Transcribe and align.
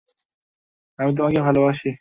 আমিও 0.99 1.15
তোমাকে 1.17 1.39
ভালোবাসি! 1.47 1.87